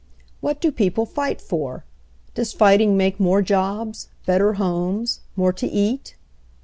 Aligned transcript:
"What 0.39 0.59
do 0.59 0.71
people 0.71 1.05
fight 1.05 1.39
for? 1.39 1.83
Does 2.33 2.53
fighting 2.53 2.97
make 2.97 3.19
more 3.19 3.43
jobs, 3.43 4.07
better 4.25 4.53
homes, 4.53 5.19
more 5.35 5.53
to 5.53 5.67
eat? 5.67 6.15